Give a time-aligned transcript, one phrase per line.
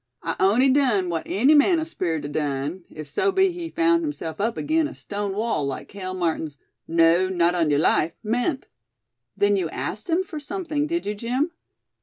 [0.23, 4.41] I on'y done what any man o' speerit'd adone, if so be he found himself
[4.41, 8.65] up agin a stone wall like Cale Martin's 'no, not on yuh life!' meant."
[9.37, 11.51] "Then you asked him for something, did you, Jim?"